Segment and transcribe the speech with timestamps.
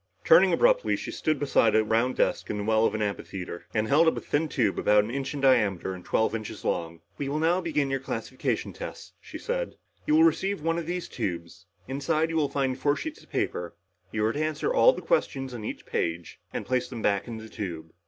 [0.25, 3.87] Turning abruptly, she stood beside a round desk in the well of an amphitheater, and
[3.87, 7.01] held up a thin tube about an inch in diameter and twelve inches long.
[7.19, 9.75] "We will now begin your classification tests," she said.
[10.07, 11.67] "You will receive one of these tubes.
[11.87, 13.75] Inside, you will find four sheets of paper.
[14.11, 17.37] You are to answer all the questions on each paper and place them back in
[17.37, 17.93] the tube.